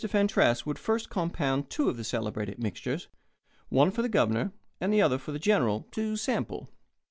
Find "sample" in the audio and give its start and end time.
6.15-6.71